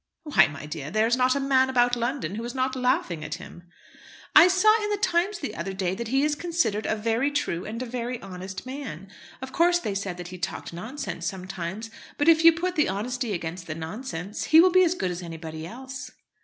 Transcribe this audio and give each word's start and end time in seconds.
"Why, 0.23 0.47
my 0.47 0.65
dear, 0.65 0.89
there 0.89 1.05
is 1.05 1.15
not 1.15 1.35
a 1.35 1.39
man 1.39 1.69
about 1.69 1.95
London 1.95 2.33
who 2.33 2.43
is 2.43 2.55
not 2.55 2.75
laughing 2.75 3.23
at 3.23 3.35
him." 3.35 3.65
"I 4.35 4.47
saw 4.47 4.83
in 4.83 4.89
The 4.89 4.97
Times 4.97 5.37
the 5.37 5.55
other 5.55 5.73
day 5.73 5.93
that 5.93 6.07
he 6.07 6.23
is 6.23 6.33
considered 6.33 6.87
a 6.87 6.95
very 6.95 7.29
true 7.29 7.65
and 7.65 7.79
a 7.83 7.85
very 7.85 8.19
honest 8.19 8.65
man. 8.65 9.11
Of 9.43 9.51
course, 9.53 9.77
they 9.77 9.93
said 9.93 10.17
that 10.17 10.29
he 10.29 10.39
talked 10.39 10.73
nonsense 10.73 11.27
sometimes; 11.27 11.91
but 12.17 12.27
if 12.27 12.43
you 12.43 12.51
put 12.51 12.75
the 12.77 12.89
honesty 12.89 13.31
against 13.33 13.67
the 13.67 13.75
nonsense, 13.75 14.45
he 14.45 14.59
will 14.59 14.71
be 14.71 14.83
as 14.83 14.95
good 14.95 15.11
as 15.11 15.21
anybody 15.21 15.67
else." 15.67 16.09